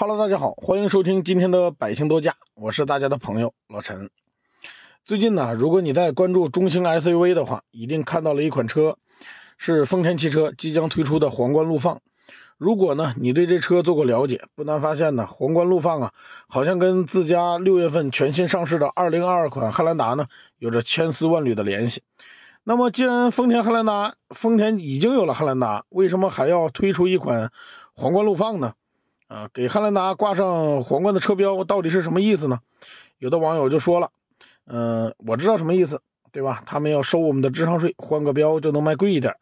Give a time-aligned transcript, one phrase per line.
[0.00, 4.08] Hello，大家好，欢迎收听今天的百姓多驾，我是大家的朋友老陈。
[5.04, 8.96] 最近呢，如果你在关注中型 SUV 的话，一定看到了一款车，
[9.56, 12.00] 是丰田汽车即将推出的皇冠陆放。
[12.58, 16.12] 如果呢，你对这车做过了解，不难发现呢，皇冠陆放啊，
[16.46, 20.26] 好像跟自家六月份全新上市的2022款汉兰达呢，
[20.58, 22.04] 有着千丝万缕的联系。
[22.62, 27.50] 那么，既然丰田汉兰达，丰田已经有了汉兰达，为什么还要推出一款
[27.94, 28.74] 皇冠陆放呢？
[29.28, 32.60] 啊，给汉兰达挂上皇冠的车标到底是什么意思呢？
[33.18, 34.10] 有的网友就说了，
[34.66, 36.00] 嗯，我知道什么意思，
[36.32, 36.62] 对吧？
[36.64, 39.34] 他们要收我们的智商税，换个标就能卖贵一点。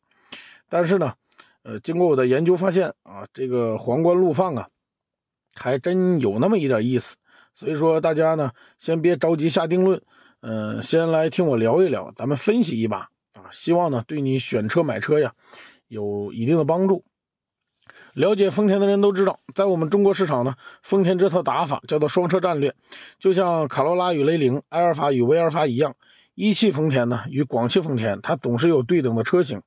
[0.69, 1.15] 但是呢，
[1.63, 4.69] 呃，经过我的研究发现啊，这个皇冠陆放啊，
[5.55, 7.15] 还真有那么一点意思。
[7.55, 10.03] 所以说大家呢，先别着急下定论，
[10.41, 15.33] 嗯，先来听我聊一聊，咱们分析一把啊，希望呢对你选车买车呀
[15.87, 17.05] 有一定的帮助。
[18.17, 22.75] 了解丰田的人都知道，在我们中国市场呢，丰田这套打法叫做双车战略，
[23.19, 25.95] 就像卡罗拉与雷凌、埃尔法与威尔法一样，
[26.35, 29.61] 一汽丰田呢与广汽丰田，它总是有对等的车型。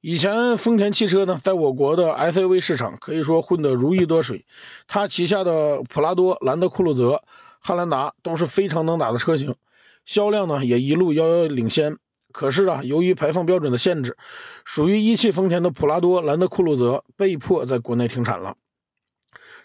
[0.00, 4.46] 以前丰田汽车呢，在我国的 SUV 市场可以说混得如鱼得水，
[4.86, 7.24] 它旗下的普拉多、兰德酷路泽、
[7.58, 9.56] 汉兰达都是非常能打的车型，
[10.04, 11.96] 销量呢也一路遥遥领先。
[12.32, 14.16] 可是啊，由于排放标准的限制，
[14.64, 18.56] 属于一汽丰田的普拉多、兰德酷路泽被迫在国内停产了。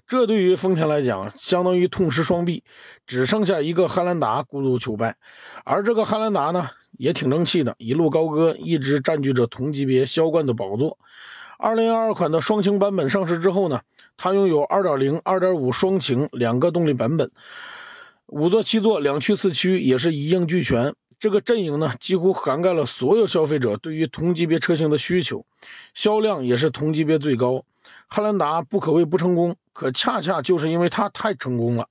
[0.07, 2.63] 这对于丰田来讲，相当于痛失双臂，
[3.05, 5.15] 只剩下一个汉兰达孤独求败。
[5.63, 10.97] 而这个汉兰达呢，也挺争气的，一路高歌，一直占据着同级别销冠的宝座。
[11.59, 13.81] 2022款的双擎版本上市之后呢，
[14.17, 17.31] 它拥有2.0、2.5双擎两个动力版本，
[18.25, 20.93] 五座、七座、两驱、四驱也是一应俱全。
[21.21, 25.45] 这个阵营呢，几乎涵盖了所有消费者对于同级别车型的需求，
[25.93, 27.63] 销量也是同级别最高。
[28.07, 31.87] 汉兰达不可谓不成功，可恰恰就是因为它太成功了，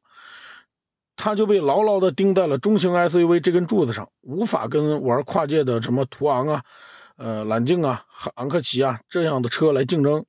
[1.14, 6.64] 它就被牢牢地钉在了中型 SUV 这根柱子上，无法跟玩跨界的什么途昂啊、
[7.16, 8.04] 呃揽境啊、
[8.34, 10.26] 昂克旗啊这样的车来竞争。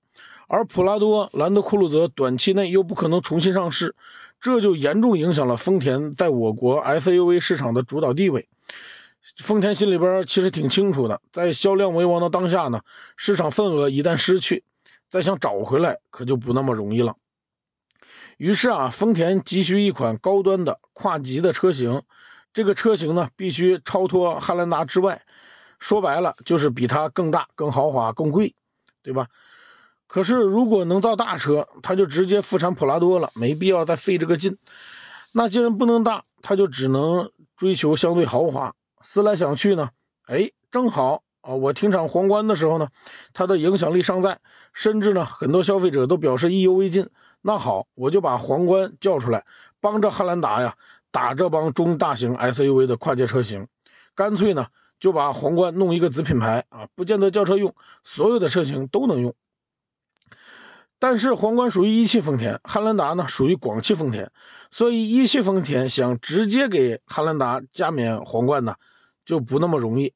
[0.47, 3.95] 而普拉多、兰德酷路泽短期内又不可能重新上市，
[4.41, 8.49] 这就严重影响了丰田在我国 SUV 市场的主导地位。
[9.37, 12.81] 丰田心里边其实挺清楚的，在销量为王的当下呢，
[13.15, 14.63] 市场份额一旦失去，
[15.11, 17.15] 再想找回来可就不那么容易了。
[18.37, 22.01] 于是啊，丰田急需一款高端的跨级的车型，
[22.51, 25.21] 这个车型呢必须超脱汉兰达之外，
[25.77, 28.55] 说白了就是比它更大、更豪华、更贵，
[29.03, 29.27] 对吧？
[30.11, 34.57] 可是如果能造大车，它就直接复产普拉多了，没必要再费这个劲。
[35.31, 38.75] 那既然不能大，它就只能追求相对豪华。
[39.01, 39.91] 思来想去呢，
[40.25, 42.89] 哎，正好啊，我停产皇冠的时候呢，
[43.31, 44.37] 它的影响力尚在，
[44.73, 47.09] 甚至呢，很多消费者都表示意犹未尽。
[47.41, 49.45] 那好，我就把皇冠叫出来，
[49.79, 50.75] 帮着汉兰达呀
[51.09, 53.65] 打这帮中大型 SUV 的跨界车型，
[54.13, 54.67] 干脆呢
[54.99, 57.73] 就把皇冠弄一个子品牌啊，不见得轿车用，
[58.03, 59.33] 所有的车型都能用。
[61.01, 64.31] 但是皇冠属于一汽丰田，汉兰达呢属于广汽丰田，
[64.69, 68.75] 所以一汽丰田想直接给汉兰达加冕皇冠呢。
[69.23, 70.13] 就不那么容易，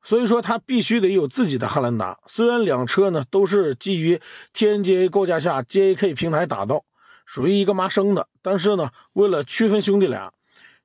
[0.00, 2.18] 所以说它必须得有自己的汉兰达。
[2.26, 4.20] 虽然两车呢都是基于
[4.54, 6.84] TNGA 构架下 JAK 平台打造，
[7.26, 10.32] 属于一个妈生的，但是呢，为了区分兄弟俩，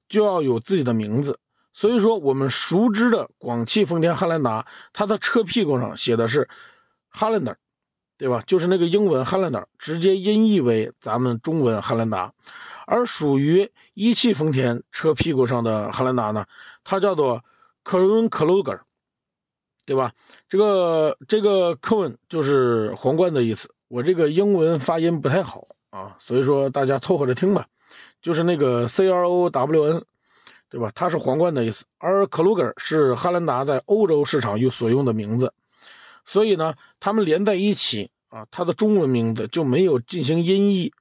[0.10, 1.40] 就要有自己的名字。
[1.74, 6.50] 所以说，我们熟知的广汽丰田汉兰达，它的车屁股上写的是
[7.14, 7.56] Highlander，
[8.22, 8.44] 对吧？
[8.46, 12.32] 就是那个英文 Highlander，直接音译为咱们中文汉兰达。
[12.86, 16.46] 而属于一汽丰田车屁股上的汉兰达呢，
[16.84, 17.44] 它叫做
[17.84, 18.82] Crown Kluger，
[19.88, 20.14] 对吧？
[20.48, 23.74] 这个这个 Crown 就是皇冠的意思。
[23.88, 27.66] 我这个英文发音不太好啊，所以说大家凑合着听吧。
[28.22, 30.06] 就是那个 C R O W N，
[30.70, 30.92] 对吧？
[30.94, 31.86] 它是皇冠的意思。
[31.98, 35.52] 而 Kluger 是汉兰达在欧洲市场所用的名字，
[36.32, 40.94] 所以呢，它们连在一起啊，它的中文名字就没有进行音译。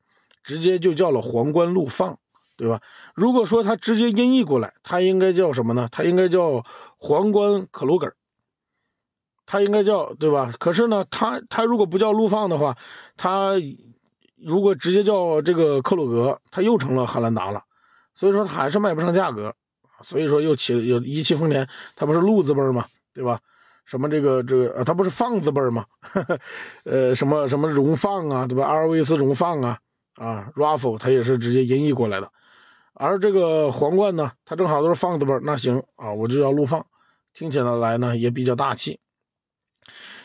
[0.42, 2.18] 直接就叫了皇冠陆放，
[2.56, 2.80] 对吧？
[3.14, 5.86] 如果说它直接音译过来，它应该叫什么呢？
[5.92, 6.64] 它应该叫
[6.96, 8.14] 皇冠克鲁格，
[9.44, 10.52] 它应该叫对吧？
[10.58, 12.76] 可是呢，它它如果不叫陆放的话，
[13.18, 13.52] 它
[14.36, 17.62] 如果直接叫这个克鲁格，它又成了汉兰达了。
[18.14, 19.54] 所以说它还是卖不上价格，
[20.02, 22.86] 所以说又起有一汽丰田，它不是陆字辈吗？
[23.12, 23.38] 对吧？
[23.90, 25.84] 什么这个这个呃，它不是放字辈儿吗？
[26.86, 28.64] 呃，什么什么荣放啊，对吧？
[28.64, 29.78] 阿尔维斯荣放啊。
[30.14, 32.30] 啊，Raffle 它也是直接音译过来的，
[32.92, 36.84] 而这个皇冠呢，它正好都是放字辈儿那行啊，我就要陆放，
[37.32, 39.00] 听起来来呢也比较大气。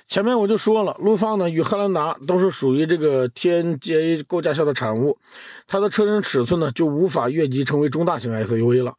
[0.08, 5.18] 前面我就说了，陆放呢与汉兰达都是属于这个 TNGA 构架下的产物，
[5.66, 8.96] 它的车身尺寸呢就无法越级成为中大型 SUV 了。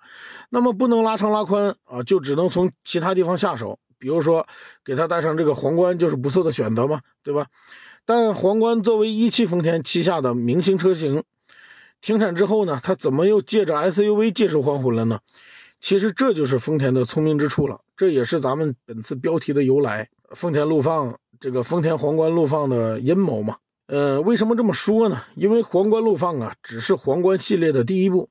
[0.48, 4.46] 那么不能拉长拉宽啊，就只能从其他地方下手，比如说
[4.84, 7.46] 给它戴上这个皇冠就是不错的选择嘛，对吧？
[8.04, 11.24] 但皇冠作为一汽丰田旗下的明星车型，
[12.00, 15.20] 停产之后呢，它怎么又借着 SUV 借势还魂了呢？
[15.80, 20.08] 其实这就是丰田的聪明之处了，这也是咱们本次标题的由来。
[20.30, 23.56] 丰田陆放这个丰田皇冠陆放的阴谋嘛？
[23.86, 25.22] 呃，为什么这么说呢？
[25.34, 28.30] 因为皇冠陆放啊，只是皇冠系列的第一步，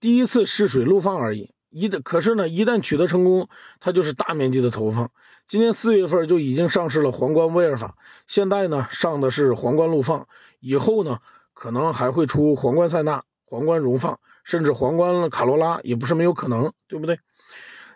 [0.00, 1.50] 第一次试水陆放而已。
[1.70, 3.48] 一的可是呢，一旦取得成功，
[3.80, 5.10] 它就是大面积的投放。
[5.46, 7.94] 今年四月份就已经上市了皇冠威尔法，
[8.26, 10.26] 现在呢上的是皇冠陆放，
[10.60, 11.18] 以后呢
[11.54, 17.18] 可能还会出皇冠塞纳、皇冠荣放，甚至皇冠卡罗拉也不是没有可能，对不对？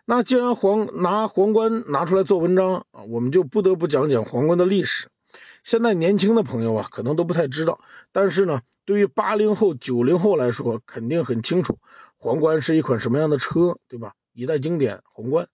[0.05, 5.09] 那既然皇拿皇冠拿出来做文章啊，我们就不得不讲讲皇冠的历史。
[5.63, 7.79] 现在年轻的朋友啊，可能都不太知道，
[8.11, 11.79] 但是呢，对于八零后、九零后来说，肯定很清楚
[12.23, 14.13] 皇冠是一款什么样的车，对吧？
[14.33, 15.49] 一代经典皇冠，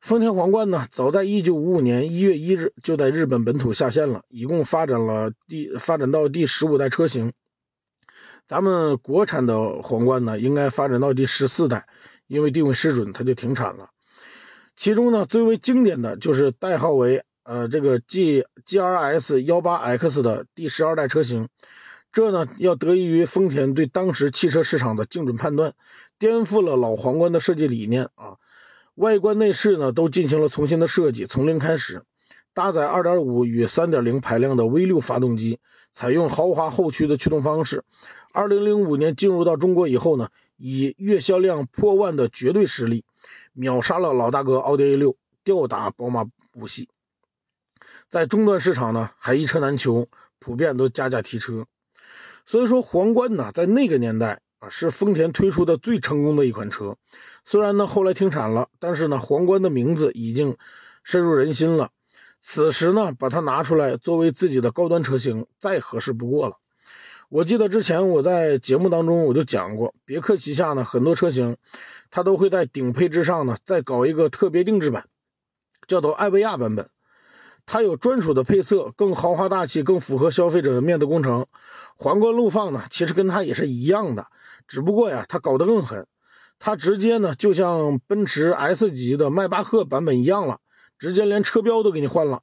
[0.00, 7.32] 丰田皇冠呢，早在一九五五年一月一日就在日本本土下线了，一共发展了第发展到第十五代车型。
[8.48, 11.86] 咱们国产的皇冠呢，应该发展到第十四代。
[12.26, 13.90] 因为定位失准，它就停产了。
[14.74, 21.48] 其中呢，最为经典的就是代号为呃这个 G G R S 幺八 X 的第十二代车型。
[22.12, 25.72] 这呢，要得益于丰田对当时汽车市场的精准判断，
[26.18, 28.36] 颠覆了老皇冠的设计理念啊。
[28.94, 32.02] 外观内饰呢，都进行了重新的设计，从零开始，
[32.52, 35.58] 搭载二点五与三点零排量的 V 六发动机，
[35.92, 37.84] 采用豪华后驱的驱动方式。
[38.32, 40.28] 二零零五年进入到中国以后呢。
[40.62, 43.02] 以月销量破万的绝对实力，
[43.54, 46.90] 秒杀了老大哥奥迪 A 六，吊打宝马五系。
[48.10, 50.06] 在终端市场呢，还一车难求，
[50.38, 51.64] 普遍都加价提车。
[52.46, 56.96] 所以说，皇冠呢，在那个年代啊，是丰田推出的最成功的一款车。
[57.44, 60.56] 虽然呢，后来停产了，但是呢，皇冠的名字已经
[61.02, 61.90] 深入人心了。
[62.40, 66.56] 此时呢，把它拿出来作为自己的高端车型，再合适不过了。
[67.28, 71.56] 我记得之前我在节目当中我就讲过，别克旗下呢很多车型，
[72.10, 75.06] 它都会在顶配之上呢再搞一个特别定制版，
[75.86, 76.90] 叫做艾维亚版本，
[77.72, 81.46] 它有专属的配色，更豪华大气，更符合消费者的面子工程。
[81.94, 84.26] 皇冠陆放呢，其实跟它也是一样的，
[84.66, 86.04] 只不过呀，它搞得更狠，
[86.58, 90.58] 它直接呢就像奔驰 S 级的迈巴赫版本一样了，
[90.98, 92.40] 直接连车标都给你换了。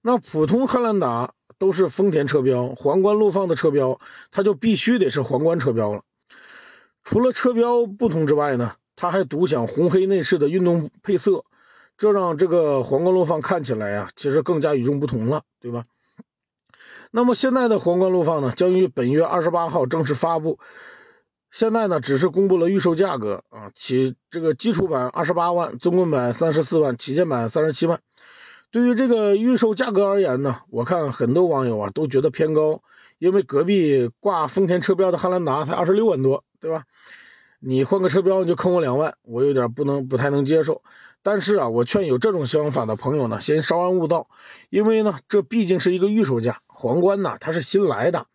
[0.00, 1.34] 那普通汉兰达。
[1.58, 4.00] 都是丰田车标，皇冠陆放的车标，
[4.32, 6.02] 它就必须得是皇冠车标了。
[7.04, 11.44] 除了车标不同之外呢，它还独享红黑内饰的运动配色，
[11.96, 15.84] 这让这个皇冠陆放看起来呀，其实更加与众不同了，对吧？
[17.10, 20.58] 那么现在的皇冠陆放呢，将于本月二十八号正式发布。
[21.50, 28.00] 现在呢，只是公布了预售价格啊，起这个基础版二十八万，中规版三十四万，旗舰版三十七万。
[28.70, 32.82] 对于这个预售价格而言呢，我看很多网友啊都觉得偏高，
[33.18, 36.84] 因为隔壁挂丰田车标的汉兰达才二十六万多，对吧？
[37.64, 40.82] 你换个车标你就坑我两万，我有点不能不太能接受。
[41.22, 44.26] 但是啊，我劝有这种想法的朋友呢，先稍安勿躁，
[44.68, 48.26] 因为呢，这毕竟是一个预售价，皇冠呢它是新来的，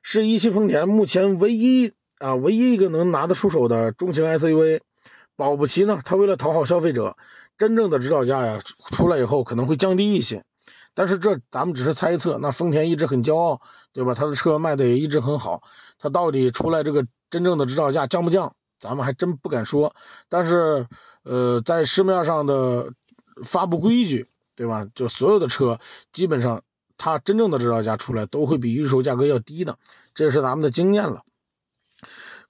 [0.00, 4.80] 是一汽丰田目前唯一啊唯一一个能拿得出手的中型 SUV，
[5.36, 7.16] 保不齐呢，它为了讨好消费者。
[7.58, 10.42] 真正的指导价呀，出来以后可能会降低一些，
[10.94, 12.38] 但是这咱们只是猜测。
[12.38, 13.60] 那丰田一直很骄傲，
[13.92, 14.14] 对吧？
[14.14, 15.62] 他的车卖的也一直很好，
[15.98, 19.94] 他到底出来这个真正的指导价降不降，咱们还真不敢说。
[20.28, 20.86] 但是，
[21.24, 22.92] 呃，在市面上的
[23.42, 24.86] 发布规矩，对吧？
[24.94, 25.78] 就所有的车
[26.12, 26.62] 基本上，
[26.96, 29.76] 它真正的指导价出来都会比预售价格要低的，
[30.14, 31.22] 这是咱们的经验了。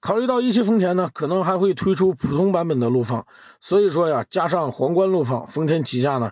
[0.01, 3.25] 考虑到一汽丰田呢，可能还会推出普通版本的陆放，
[3.59, 6.31] 所以说呀，加上皇冠陆放，丰田旗下呢，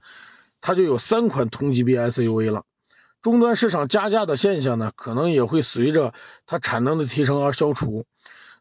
[0.66, 2.64] 它就有三款同级别 SUV 了。
[3.22, 6.14] 终端市场加价的现象呢，可能也会随着
[6.46, 8.06] 它产能的提升而消除。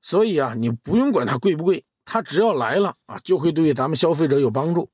[0.01, 4.91] 所以啊，你不用管它贵不贵，它只要来了啊，就会对咱们消费者有帮助。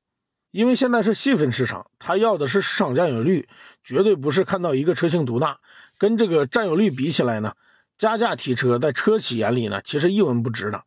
[0.51, 3.49] 因为现在是细分市场，它要的是市场占有率，
[3.83, 5.57] 绝对不是看到一个车型独大。
[5.97, 7.53] 跟这个占有率比起来呢？
[7.97, 10.83] 加价提车，在车企眼里呢，其实一文不值的。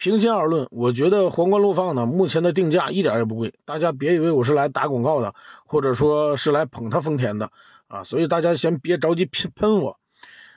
[0.00, 3.52] 平心而论，我觉得皇冠陆放呢，目前的定价一点也不贵。
[3.66, 5.34] 大家别以为我是来打广告的，
[5.66, 7.50] 或者说是来捧他丰田的
[7.86, 9.98] 啊，所以大家先别着急喷喷我。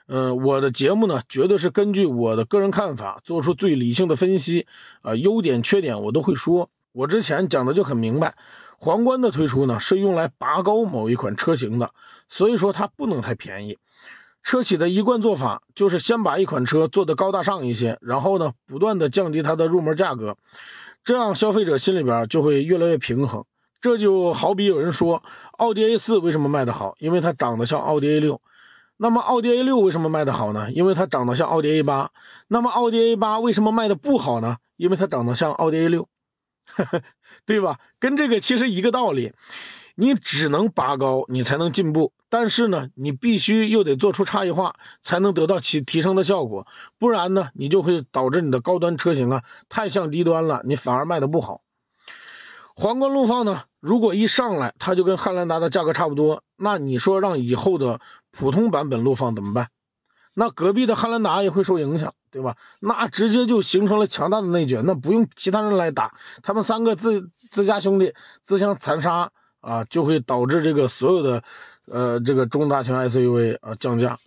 [0.07, 4.65] 嗯，我的节目呢，绝对是根据我的个人看法做出最理性的分析
[5.01, 6.69] 啊，优点缺点我都会说。
[6.93, 8.35] 我之前讲的就很明白，
[8.77, 11.91] 皇冠的推出呢，是用来拔高某一款车型的，
[12.29, 13.77] 所以说它不能太便宜。
[14.43, 20.37] 车企的一贯做法就是先把一款车做得高大上一些，然后呢，不断的降低它的入门价格，
[21.03, 23.43] 这样消费者心里边就会越来越平衡。
[23.81, 25.23] 这就好比有人说，
[25.53, 26.95] 奥迪 A 四为什么卖得好？
[26.99, 28.41] 因为它长得像奥迪 A 六。
[28.97, 30.71] 那么奥迪 A 六为什么卖得好呢？
[30.71, 32.11] 因为它长得像奥迪 A 八。
[32.47, 34.57] 那么奥迪 A 八为什么卖的不好呢？
[34.77, 36.07] 因为它长得像奥迪 A 六。
[37.45, 37.77] 对吧？
[37.99, 39.33] 跟这个其实一个道理，
[39.95, 42.13] 你只能拔高，你才能进步。
[42.29, 46.65] 但是呢，你必须又得做出差异化，才能得到其提升的效果。
[46.97, 51.61] 不然呢，你就会导致你的高端车型啊太像低端了，你反而卖的不好。
[52.75, 59.69] 皇冠陆放呢，如果一上来它就跟汉兰达的价格差不多，那你说让以后的普通版本陆放怎么办？
[60.33, 62.13] 那隔壁的汉兰达也会受影响。
[62.31, 62.57] 对吧？
[62.79, 69.29] 那直接就形成了强大的内卷，那不用其他人来打，他们三个自自家兄弟自相残杀
[69.63, 71.43] 啊，就会导致这个所有的
[71.85, 74.19] 呃这个中大型 SUV 啊降价。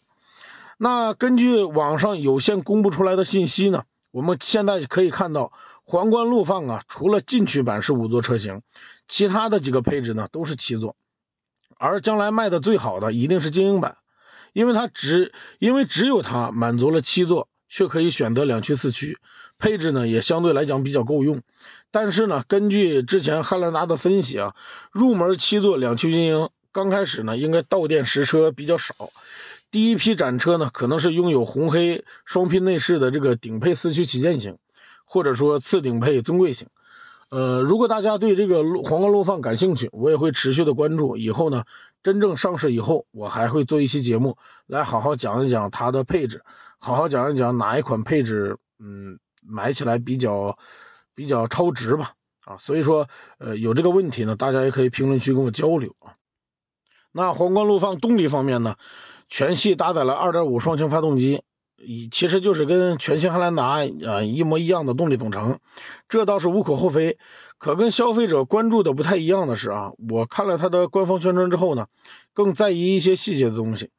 [0.78, 5.52] 那根据网上有限公布出来的信息呢，我们现在可以看到，
[5.84, 8.62] 皇冠陆放啊，除了进取版是五座车型，
[9.06, 10.96] 其他的几个配置呢都是七座，
[11.76, 13.98] 而将来卖的最好的一定是精英版，
[14.52, 17.48] 因为它只因为只有它满足了七座。
[17.68, 19.18] 却可以选择两驱四驱，
[19.58, 21.40] 配置呢也相对来讲比较够用。
[21.90, 24.54] 但是呢，根据之前汉兰达的分析啊，
[24.92, 29.10] 入门七座两驱精英刚开始呢应该到店实车比较少，
[29.70, 34.58] 第一批展车呢可能是拥有红黑双拼内饰的这个顶配四驱旗舰型，
[35.04, 36.68] 或者说次顶配尊贵型。
[37.28, 41.16] 呃，如果大家对这个皇冠陆放感兴趣，我也会持续的关注。
[41.16, 41.64] 以后呢，
[42.02, 44.36] 真正上市以后，我还会做一期节目
[44.66, 46.42] 来好好讲一讲它的配置。
[46.78, 50.58] 好好讲一讲哪一款配置，嗯，买起来比较
[51.14, 52.12] 比较超值吧，
[52.44, 56.14] 啊，所以说，呃，有这个问题呢，大家也可以评论区跟我交流啊。
[57.12, 58.76] 那皇冠陆放动力方面呢，
[59.28, 61.42] 全系搭载了2.5双擎发动机，
[61.78, 63.64] 以其实就是跟全新汉兰达
[64.06, 65.58] 啊一模一样的动力总成，
[66.08, 67.18] 这倒是无可厚非。
[67.58, 71.86] 可跟消费者关注的不太一样的是啊，我看了它的官方宣传之后呢，
[72.34, 73.90] 更在意一些细节的东西。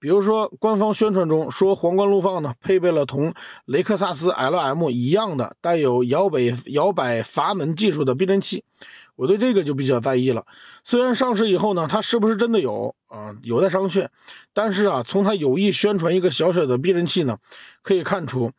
[0.00, 3.34] 比如说，官方宣传中说皇冠陆放呢配备了同
[3.66, 8.64] 雷克萨斯 LM 一样的带有摇摆摇摆阀门技术的避震器，
[9.14, 10.46] 我对这个就比较在意了。
[10.84, 14.08] 虽然上市以后呢，它是不是真的有啊，有待商榷。
[14.54, 17.36] 但是啊，从它有意宣传一个小小的避震器呢，
[17.82, 18.52] 可以看出，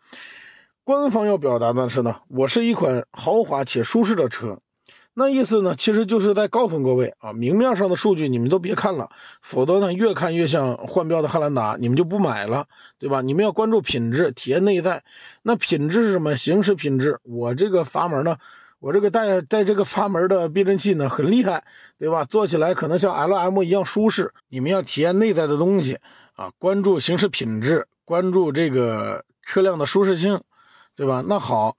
[0.83, 4.59] 官方要表达的是呢，我是一款豪华且舒适的车。
[5.13, 9.09] 那意思呢，其实就是在告诉各位啊，明面上的数据你们都别看了，
[9.41, 12.65] 否则呢，越看越像换标的汉兰达，你们就不买了，
[12.97, 13.21] 对吧？
[13.21, 15.03] 你们要关注品质、体验内在。
[15.41, 16.37] 那品质是什么？
[16.37, 17.19] 行驶品质。
[17.23, 18.37] 我这个阀门呢，
[18.79, 21.65] 我这个带带这个阀门的避震器呢，很厉害，
[21.97, 22.23] 对吧？
[22.23, 24.33] 坐起来可能像 LM 一样舒适。
[24.47, 25.99] 你们要体验内在的东西
[26.37, 30.39] 啊，关注行驶品质，关注这个车辆的舒适性，
[30.95, 31.21] 对吧？
[31.27, 31.75] 那好。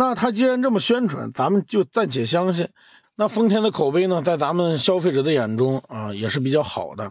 [0.00, 2.70] 那他既然这么宣传，咱们就暂且相信。
[3.16, 7.10] 那丰田的口碑呢，在咱们消费者的眼中啊，也是比较好的。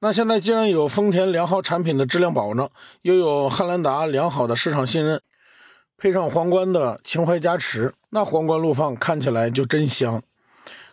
[0.00, 2.68] 那现在既然有丰田良好产品的质量保证，
[3.02, 5.20] 又有汉兰达良好的市场信任，
[5.96, 10.20] 配上皇冠的情怀加持，那皇冠陆放看起来就真香。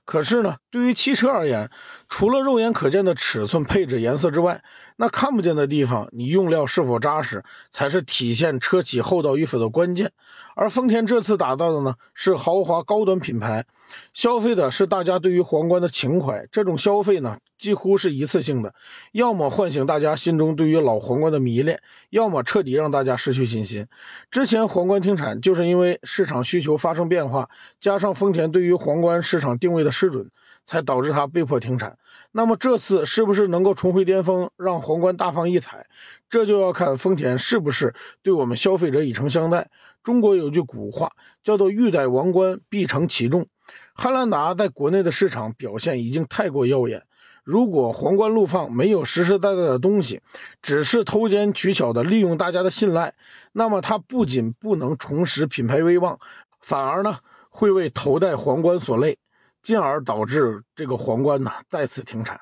[0.06, 1.70] 可是呢，对于汽车而言，
[2.10, 4.62] 除了肉眼可见的尺寸、配置、颜色之外，
[4.98, 10.12] 那看不见的地方，你用料是否扎实，才是体现车企厚道与否的关键。
[10.54, 13.66] 而丰田这次打造的呢，是豪华高端品牌，
[14.12, 16.46] 消费的是大家对于皇冠的情怀。
[16.52, 18.74] 这种消费呢，几乎是一次性的，
[19.14, 21.80] 要么唤醒大家心中对于老皇冠的迷恋，
[22.10, 23.88] 要么彻底让大家失去信心。
[24.30, 27.48] 之前皇冠停产，就是因为市场需求发生变化，
[27.80, 30.30] 加上丰田对于皇冠市场定位的失准，
[30.66, 31.98] 才导致它被迫停产。
[32.32, 35.86] 那么这次是不是能够重回巅峰，让皇冠大放异彩？
[36.30, 39.70] 这就要看丰田是不是对我们消费者以诚相待。
[40.04, 41.12] 中国有句古话
[41.44, 43.48] 叫做“欲戴王冠，必承其重”。
[43.96, 47.04] 汉兰达在国内的市场表现已经太过耀眼，
[47.44, 50.22] 如果皇冠陆放没有实实在在的东西，
[50.62, 53.14] 只是偷奸取巧的利用大家的信赖，
[53.54, 56.20] 那么它不仅不能重拾品牌威望，
[56.60, 57.18] 反而呢
[57.50, 59.18] 会为头戴皇冠所累。
[59.66, 62.40] 进而导致这个皇冠呢再次停产。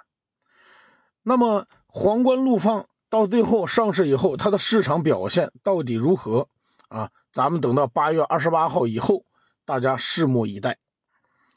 [1.22, 6.50] 那么皇冠陆放到最后上市以后，它的市场表现到底如何
[6.90, 7.10] 啊？
[7.32, 9.24] 咱们等到八月二十八号以后，
[9.64, 10.78] 大家拭目以待。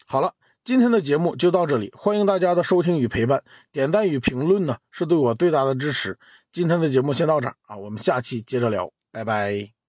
[0.07, 3.43] 好了，今天的节目就到这里，欢迎大家的收听与陪伴，
[3.73, 6.17] 点赞与评论呢是对我最大的支持。
[6.53, 9.76] 今天的节目先到这儿啊，我们下期接着聊，拜拜。